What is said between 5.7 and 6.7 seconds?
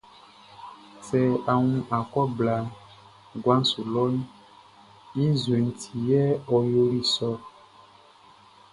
ti yɛ ɔ